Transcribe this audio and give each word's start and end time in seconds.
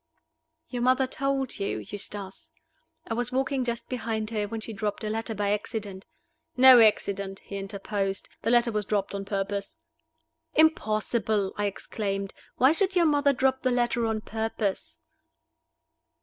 "Your 0.69 0.81
mother 0.81 1.05
told 1.05 1.59
you, 1.59 1.77
Eustace. 1.77 2.49
I 3.07 3.13
was 3.13 3.31
walking 3.31 3.63
just 3.63 3.87
behind 3.87 4.31
her, 4.31 4.47
when 4.47 4.59
she 4.59 4.73
dropped 4.73 5.03
a 5.03 5.11
letter 5.11 5.35
by 5.35 5.51
accident" 5.51 6.07
"No 6.57 6.79
accident," 6.81 7.37
he 7.41 7.55
interposed. 7.57 8.27
"The 8.41 8.49
letter 8.49 8.71
was 8.71 8.85
dropped 8.85 9.13
on 9.13 9.25
purpose." 9.25 9.77
"Impossible!" 10.55 11.53
I 11.55 11.67
exclaimed. 11.67 12.33
"Why 12.57 12.71
should 12.71 12.95
your 12.95 13.05
mother 13.05 13.31
drop 13.31 13.61
the 13.61 13.69
letter 13.69 14.07
on 14.07 14.21
purpose?" 14.21 14.97